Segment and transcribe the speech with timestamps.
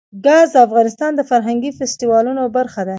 [0.25, 2.89] ګاز د افغانستان د فرهنګي فستیوالونو برخه ده.